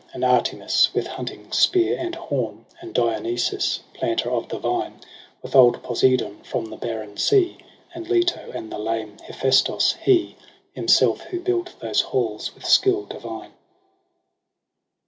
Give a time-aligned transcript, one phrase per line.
[0.15, 4.99] And Artemis with hunting spear and horn, And Dionysos, planter oF the vine.
[5.43, 7.59] With old Poseidon from the barren sea.
[7.93, 10.37] And Leto, and the lame Hephaestos, he
[10.73, 13.51] Himself who built those halls with sldll divine.